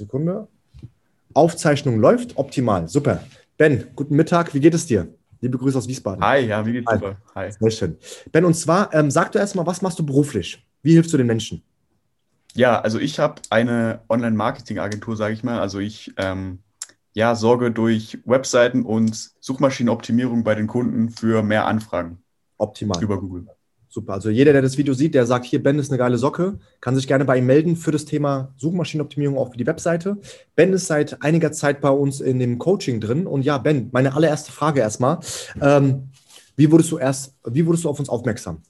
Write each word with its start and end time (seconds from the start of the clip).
Sekunde. 0.00 0.48
Aufzeichnung 1.34 1.98
läuft. 1.98 2.36
Optimal. 2.36 2.88
Super. 2.88 3.22
Ben, 3.56 3.86
guten 3.94 4.16
Mittag. 4.16 4.52
Wie 4.54 4.60
geht 4.60 4.74
es 4.74 4.86
dir? 4.86 5.08
Liebe 5.40 5.58
Grüße 5.58 5.78
aus 5.78 5.88
Wiesbaden. 5.88 6.24
Hi, 6.24 6.46
ja, 6.46 6.66
wie 6.66 6.72
geht's 6.72 6.90
super? 6.90 7.16
Hi. 7.34 7.52
Sehr 7.52 7.70
schön. 7.70 7.96
Ben, 8.32 8.44
und 8.44 8.54
zwar, 8.54 8.92
ähm, 8.92 9.10
sag 9.10 9.32
du 9.32 9.38
erstmal, 9.38 9.66
was 9.66 9.80
machst 9.80 9.98
du 9.98 10.04
beruflich? 10.04 10.66
Wie 10.82 10.92
hilfst 10.92 11.12
du 11.12 11.16
den 11.16 11.26
Menschen? 11.26 11.62
Ja, 12.54 12.80
also 12.80 12.98
ich 12.98 13.18
habe 13.18 13.40
eine 13.50 14.00
Online-Marketing-Agentur, 14.08 15.16
sage 15.16 15.34
ich 15.34 15.44
mal. 15.44 15.60
Also 15.60 15.78
ich 15.78 16.12
ähm, 16.16 16.58
ja, 17.12 17.34
sorge 17.34 17.70
durch 17.70 18.18
Webseiten 18.24 18.84
und 18.84 19.30
Suchmaschinenoptimierung 19.40 20.42
bei 20.42 20.54
den 20.54 20.66
Kunden 20.66 21.10
für 21.10 21.42
mehr 21.42 21.66
Anfragen 21.66 22.18
Optimal. 22.58 23.02
über 23.02 23.20
Google. 23.20 23.46
Super. 23.92 24.12
Also 24.12 24.30
jeder, 24.30 24.52
der 24.52 24.62
das 24.62 24.78
Video 24.78 24.94
sieht, 24.94 25.16
der 25.16 25.26
sagt, 25.26 25.44
hier, 25.44 25.60
Ben 25.60 25.80
ist 25.80 25.90
eine 25.90 25.98
geile 25.98 26.16
Socke, 26.16 26.60
kann 26.80 26.94
sich 26.94 27.08
gerne 27.08 27.24
bei 27.24 27.38
ihm 27.38 27.46
melden 27.46 27.74
für 27.74 27.90
das 27.90 28.04
Thema 28.04 28.54
Suchmaschinenoptimierung 28.56 29.36
auch 29.36 29.50
für 29.50 29.58
die 29.58 29.66
Webseite. 29.66 30.16
Ben 30.54 30.72
ist 30.72 30.86
seit 30.86 31.20
einiger 31.24 31.50
Zeit 31.50 31.80
bei 31.80 31.90
uns 31.90 32.20
in 32.20 32.38
dem 32.38 32.58
Coaching 32.58 33.00
drin. 33.00 33.26
Und 33.26 33.42
ja, 33.42 33.58
Ben, 33.58 33.88
meine 33.90 34.14
allererste 34.14 34.52
Frage 34.52 34.78
erstmal. 34.78 35.18
Ähm, 35.60 36.10
wie 36.54 36.70
wurdest 36.70 36.92
du 36.92 36.98
erst, 36.98 37.34
wie 37.44 37.66
wurdest 37.66 37.84
du 37.84 37.88
auf 37.88 37.98
uns 37.98 38.08
aufmerksam? 38.08 38.62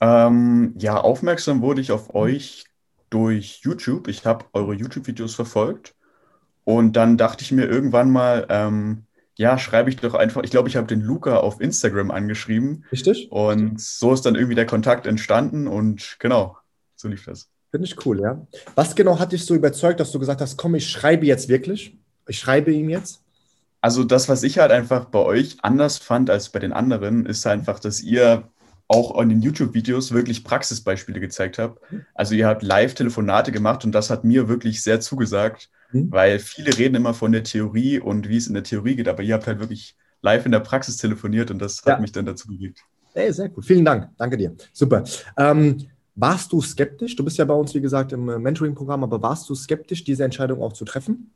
Ähm, 0.00 0.74
ja, 0.78 0.98
aufmerksam 0.98 1.60
wurde 1.60 1.82
ich 1.82 1.92
auf 1.92 2.14
euch 2.14 2.64
durch 3.10 3.60
YouTube. 3.62 4.08
Ich 4.08 4.24
habe 4.24 4.46
eure 4.54 4.72
YouTube-Videos 4.72 5.34
verfolgt 5.34 5.94
und 6.64 6.96
dann 6.96 7.18
dachte 7.18 7.44
ich 7.44 7.52
mir 7.52 7.66
irgendwann 7.66 8.10
mal, 8.10 8.46
ähm, 8.48 9.04
ja, 9.36 9.58
schreibe 9.58 9.90
ich 9.90 9.96
doch 9.96 10.14
einfach, 10.14 10.42
ich 10.42 10.50
glaube, 10.50 10.68
ich 10.68 10.76
habe 10.76 10.86
den 10.86 11.00
Luca 11.00 11.38
auf 11.38 11.60
Instagram 11.60 12.10
angeschrieben 12.10 12.84
Richtig? 12.92 13.30
und 13.30 13.80
so 13.80 14.12
ist 14.12 14.26
dann 14.26 14.34
irgendwie 14.34 14.54
der 14.54 14.66
Kontakt 14.66 15.06
entstanden 15.06 15.66
und 15.66 16.16
genau, 16.18 16.56
so 16.96 17.08
lief 17.08 17.24
das. 17.24 17.48
Finde 17.70 17.86
ich 17.86 18.04
cool, 18.04 18.20
ja. 18.20 18.46
Was 18.74 18.94
genau 18.94 19.18
hat 19.18 19.32
dich 19.32 19.46
so 19.46 19.54
überzeugt, 19.54 19.98
dass 19.98 20.12
du 20.12 20.18
gesagt 20.18 20.42
hast, 20.42 20.58
komm, 20.58 20.74
ich 20.74 20.88
schreibe 20.88 21.24
jetzt 21.24 21.48
wirklich? 21.48 21.96
Ich 22.28 22.38
schreibe 22.38 22.70
ihm 22.70 22.90
jetzt? 22.90 23.22
Also 23.80 24.04
das, 24.04 24.28
was 24.28 24.42
ich 24.42 24.58
halt 24.58 24.70
einfach 24.70 25.06
bei 25.06 25.18
euch 25.18 25.56
anders 25.62 25.98
fand 25.98 26.28
als 26.28 26.50
bei 26.50 26.58
den 26.58 26.72
anderen, 26.72 27.24
ist 27.26 27.46
einfach, 27.46 27.80
dass 27.80 28.00
ihr 28.02 28.48
auch 28.88 29.18
in 29.20 29.30
den 29.30 29.40
YouTube-Videos 29.40 30.12
wirklich 30.12 30.44
Praxisbeispiele 30.44 31.18
gezeigt 31.18 31.58
habt. 31.58 31.80
Also 32.14 32.34
ihr 32.34 32.46
habt 32.46 32.62
Live-Telefonate 32.62 33.50
gemacht 33.50 33.84
und 33.84 33.92
das 33.92 34.10
hat 34.10 34.22
mir 34.22 34.48
wirklich 34.48 34.82
sehr 34.82 35.00
zugesagt, 35.00 35.70
Mhm. 35.92 36.10
weil 36.10 36.38
viele 36.38 36.76
reden 36.76 36.94
immer 36.94 37.14
von 37.14 37.32
der 37.32 37.44
Theorie 37.44 37.98
und 38.00 38.28
wie 38.28 38.36
es 38.36 38.46
in 38.46 38.54
der 38.54 38.64
Theorie 38.64 38.96
geht, 38.96 39.08
aber 39.08 39.22
ihr 39.22 39.34
habt 39.34 39.46
halt 39.46 39.60
wirklich 39.60 39.96
live 40.22 40.46
in 40.46 40.52
der 40.52 40.60
Praxis 40.60 40.96
telefoniert 40.96 41.50
und 41.50 41.58
das 41.60 41.78
hat 41.84 41.94
Ja. 41.96 41.98
mich 42.00 42.12
dann 42.12 42.26
dazu 42.26 42.48
bewegt. 42.48 42.80
Ey, 43.14 43.32
sehr 43.32 43.48
gut. 43.48 43.64
Vielen 43.66 43.84
Dank. 43.84 44.08
Danke 44.16 44.36
dir. 44.36 44.54
Super. 44.72 45.04
Ähm, 45.36 45.86
warst 46.14 46.52
du 46.52 46.60
skeptisch? 46.62 47.16
Du 47.16 47.24
bist 47.24 47.36
ja 47.38 47.44
bei 47.44 47.54
uns, 47.54 47.74
wie 47.74 47.80
gesagt, 47.80 48.12
im 48.12 48.28
äh, 48.28 48.38
Mentoring-Programm, 48.38 49.02
aber 49.04 49.20
warst 49.22 49.48
du 49.50 49.54
skeptisch, 49.54 50.04
diese 50.04 50.24
Entscheidung 50.24 50.62
auch 50.62 50.72
zu 50.72 50.84
treffen? 50.84 51.30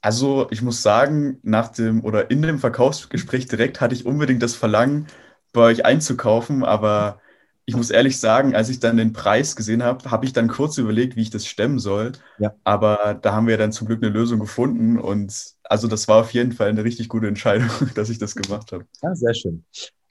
Also 0.00 0.48
ich 0.50 0.62
muss 0.62 0.82
sagen, 0.82 1.38
nach 1.42 1.68
dem 1.68 2.04
oder 2.04 2.30
in 2.30 2.42
dem 2.42 2.58
Verkaufsgespräch 2.58 3.46
direkt 3.46 3.80
hatte 3.80 3.94
ich 3.94 4.04
unbedingt 4.04 4.42
das 4.42 4.56
Verlangen, 4.56 5.06
bei 5.52 5.60
euch 5.62 5.84
einzukaufen, 5.84 6.64
aber 6.64 7.20
ich 7.64 7.76
muss 7.76 7.90
ehrlich 7.90 8.18
sagen, 8.18 8.54
als 8.54 8.68
ich 8.68 8.80
dann 8.80 8.96
den 8.96 9.12
Preis 9.12 9.54
gesehen 9.54 9.82
habe, 9.82 10.10
habe 10.10 10.24
ich 10.24 10.32
dann 10.32 10.48
kurz 10.48 10.78
überlegt, 10.78 11.16
wie 11.16 11.22
ich 11.22 11.30
das 11.30 11.46
stemmen 11.46 11.78
soll. 11.78 12.12
Ja. 12.38 12.54
Aber 12.64 13.18
da 13.20 13.34
haben 13.34 13.46
wir 13.46 13.56
dann 13.56 13.72
zum 13.72 13.86
Glück 13.86 14.02
eine 14.02 14.12
Lösung 14.12 14.40
gefunden 14.40 14.98
und 14.98 15.54
also 15.62 15.86
das 15.88 16.08
war 16.08 16.20
auf 16.20 16.32
jeden 16.32 16.52
Fall 16.52 16.68
eine 16.68 16.84
richtig 16.84 17.08
gute 17.08 17.28
Entscheidung, 17.28 17.68
dass 17.94 18.10
ich 18.10 18.18
das 18.18 18.34
gemacht 18.34 18.72
habe. 18.72 18.84
Ja, 19.02 19.14
sehr 19.14 19.34
schön. 19.34 19.64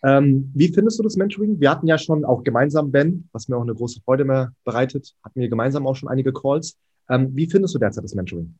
Ähm, 0.03 0.51
wie 0.55 0.73
findest 0.73 0.97
du 0.97 1.03
das 1.03 1.15
Mentoring? 1.15 1.59
Wir 1.59 1.69
hatten 1.69 1.87
ja 1.87 1.97
schon 1.97 2.25
auch 2.25 2.43
gemeinsam, 2.43 2.91
Ben, 2.91 3.29
was 3.33 3.47
mir 3.47 3.57
auch 3.57 3.61
eine 3.61 3.75
große 3.75 4.01
Freude 4.01 4.25
mehr 4.25 4.53
bereitet, 4.63 5.13
hatten 5.23 5.39
wir 5.39 5.49
gemeinsam 5.49 5.85
auch 5.85 5.95
schon 5.95 6.09
einige 6.09 6.33
Calls. 6.33 6.77
Ähm, 7.09 7.35
wie 7.35 7.47
findest 7.47 7.75
du 7.75 7.79
derzeit 7.79 8.03
das 8.03 8.15
Mentoring? 8.15 8.55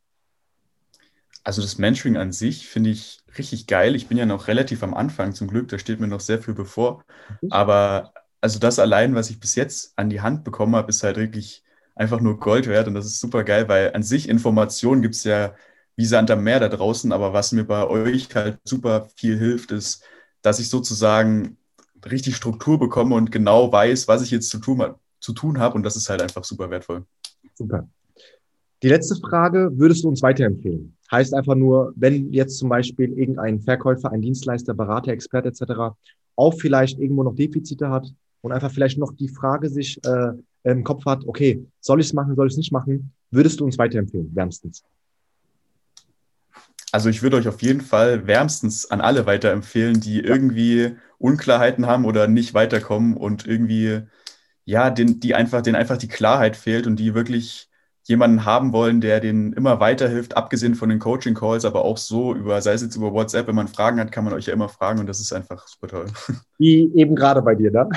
Also 1.43 1.63
das 1.63 1.79
Mentoring 1.79 2.17
an 2.17 2.31
sich 2.31 2.67
finde 2.67 2.91
ich 2.91 3.19
richtig 3.37 3.65
geil. 3.65 3.95
Ich 3.95 4.07
bin 4.07 4.17
ja 4.17 4.27
noch 4.27 4.47
relativ 4.47 4.83
am 4.83 4.93
Anfang 4.93 5.33
zum 5.33 5.47
Glück, 5.47 5.69
da 5.69 5.79
steht 5.79 5.99
mir 5.99 6.07
noch 6.07 6.19
sehr 6.19 6.39
viel 6.39 6.53
bevor. 6.53 7.03
Aber 7.49 8.13
also 8.41 8.59
das 8.59 8.79
allein, 8.79 9.15
was 9.15 9.29
ich 9.29 9.39
bis 9.39 9.55
jetzt 9.55 9.93
an 9.95 10.09
die 10.09 10.21
Hand 10.21 10.43
bekommen 10.43 10.75
habe, 10.75 10.89
ist 10.89 11.03
halt 11.03 11.17
wirklich 11.17 11.63
einfach 11.95 12.19
nur 12.19 12.39
Gold 12.39 12.67
wert 12.67 12.87
und 12.87 12.95
das 12.95 13.05
ist 13.05 13.19
super 13.19 13.43
geil, 13.43 13.69
weil 13.69 13.93
an 13.93 14.03
sich 14.03 14.27
Informationen 14.27 15.03
gibt 15.03 15.15
es 15.15 15.23
ja 15.23 15.53
wie 15.95 16.05
Sand 16.05 16.31
am 16.31 16.43
Meer 16.43 16.59
da 16.59 16.67
draußen, 16.67 17.11
aber 17.11 17.33
was 17.33 17.51
mir 17.51 17.63
bei 17.63 17.87
euch 17.87 18.33
halt 18.33 18.59
super 18.63 19.07
viel 19.15 19.37
hilft, 19.37 19.71
ist, 19.71 20.03
dass 20.41 20.59
ich 20.59 20.69
sozusagen 20.69 21.57
richtig 22.09 22.35
Struktur 22.35 22.79
bekomme 22.79 23.13
und 23.15 23.31
genau 23.31 23.71
weiß, 23.71 24.07
was 24.07 24.23
ich 24.23 24.31
jetzt 24.31 24.49
zu 24.49 24.57
tun, 24.57 24.83
zu 25.19 25.33
tun 25.33 25.59
habe 25.59 25.75
und 25.75 25.83
das 25.83 25.95
ist 25.95 26.09
halt 26.09 26.21
einfach 26.21 26.43
super 26.43 26.71
wertvoll. 26.71 27.05
Super. 27.53 27.87
Die 28.81 28.89
letzte 28.89 29.15
Frage, 29.17 29.69
würdest 29.75 30.03
du 30.03 30.07
uns 30.07 30.23
weiterempfehlen? 30.23 30.97
Heißt 31.11 31.35
einfach 31.35 31.53
nur, 31.53 31.93
wenn 31.95 32.33
jetzt 32.33 32.57
zum 32.57 32.69
Beispiel 32.69 33.11
irgendein 33.13 33.61
Verkäufer, 33.61 34.11
ein 34.11 34.21
Dienstleister, 34.21 34.73
Berater, 34.73 35.11
Experte 35.11 35.49
etc. 35.49 35.95
auch 36.35 36.53
vielleicht 36.55 36.97
irgendwo 36.97 37.21
noch 37.21 37.35
Defizite 37.35 37.89
hat 37.89 38.11
und 38.41 38.51
einfach 38.51 38.71
vielleicht 38.71 38.97
noch 38.97 39.13
die 39.13 39.29
Frage 39.29 39.69
sich 39.69 39.99
äh, 40.05 40.31
im 40.63 40.83
Kopf 40.83 41.05
hat, 41.05 41.25
okay, 41.25 41.65
soll 41.79 41.99
ich 41.99 42.07
es 42.07 42.13
machen, 42.13 42.35
soll 42.35 42.47
ich 42.47 42.53
es 42.53 42.57
nicht 42.57 42.71
machen, 42.71 43.11
würdest 43.31 43.59
du 43.59 43.65
uns 43.65 43.77
weiterempfehlen, 43.77 44.35
wärmstens? 44.35 44.83
Also 46.91 47.09
ich 47.09 47.23
würde 47.23 47.37
euch 47.37 47.47
auf 47.47 47.61
jeden 47.61 47.81
Fall 47.81 48.27
wärmstens 48.27 48.91
an 48.91 48.99
alle 48.99 49.25
weiterempfehlen, 49.25 50.01
die 50.01 50.19
irgendwie 50.19 50.95
Unklarheiten 51.19 51.85
haben 51.85 52.05
oder 52.05 52.27
nicht 52.27 52.53
weiterkommen 52.53 53.15
und 53.15 53.47
irgendwie, 53.47 54.01
ja, 54.65 54.89
den, 54.89 55.19
die 55.21 55.33
einfach, 55.33 55.61
denen 55.61 55.77
einfach 55.77 55.97
die 55.97 56.09
Klarheit 56.09 56.57
fehlt 56.57 56.87
und 56.87 56.97
die 56.97 57.13
wirklich 57.13 57.70
jemanden 58.03 58.45
haben 58.45 58.73
wollen, 58.73 58.99
der 59.01 59.19
denen 59.19 59.53
immer 59.53 59.79
weiterhilft, 59.79 60.35
abgesehen 60.35 60.75
von 60.75 60.89
den 60.89 60.99
Coaching-Calls, 60.99 61.65
aber 61.65 61.85
auch 61.85 61.97
so 61.97 62.33
über, 62.33 62.61
sei 62.61 62.73
es 62.73 62.81
jetzt 62.81 62.95
über 62.95 63.13
WhatsApp, 63.13 63.47
wenn 63.47 63.55
man 63.55 63.67
Fragen 63.67 63.99
hat, 63.99 64.11
kann 64.11 64.23
man 64.23 64.33
euch 64.33 64.47
ja 64.47 64.53
immer 64.53 64.69
fragen 64.69 64.99
und 64.99 65.07
das 65.07 65.19
ist 65.19 65.31
einfach 65.33 65.67
super 65.67 65.87
toll. 65.87 66.05
Wie 66.57 66.91
eben 66.95 67.15
gerade 67.15 67.41
bei 67.41 67.55
dir, 67.55 67.71
ne? 67.71 67.87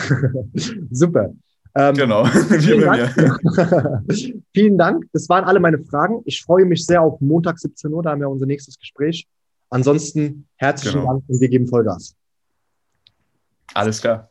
Super. 0.91 1.33
Ähm, 1.77 1.95
Genau, 1.97 2.25
wie 2.27 2.59
Vielen. 2.61 2.81
Dank. 2.85 4.11
Vielen 4.53 4.79
Dank. 4.79 5.05
Das 5.13 5.29
waren 5.29 5.45
alle 5.45 5.59
meine 5.59 5.79
Fragen. 5.81 6.23
Ich 6.25 6.43
freue 6.43 6.65
mich 6.65 6.87
sehr 6.87 7.03
auf 7.03 7.21
Montag 7.21 7.59
17 7.59 7.93
Uhr. 7.93 8.03
Da 8.03 8.11
haben 8.11 8.21
wir 8.21 8.29
unser 8.31 8.47
nächstes 8.47 8.79
Gespräch. 8.79 9.27
Ansonsten 9.71 10.47
herzlichen 10.57 11.01
Genau. 11.01 11.15
Dank 11.15 11.25
und 11.27 11.41
wir 11.41 11.49
geben 11.49 11.67
Vollgas. 11.67 12.15
Alles 13.75 14.01
klar. 14.01 14.29